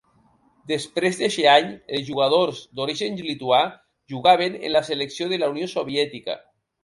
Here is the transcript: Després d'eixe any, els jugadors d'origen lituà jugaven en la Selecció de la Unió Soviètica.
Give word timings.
Després 0.69 1.17
d'eixe 1.19 1.43
any, 1.49 1.67
els 1.97 2.07
jugadors 2.07 2.63
d'origen 2.79 3.19
lituà 3.27 3.61
jugaven 4.13 4.57
en 4.61 4.75
la 4.77 4.83
Selecció 4.91 5.29
de 5.35 5.39
la 5.43 5.51
Unió 5.57 5.69
Soviètica. 5.77 6.39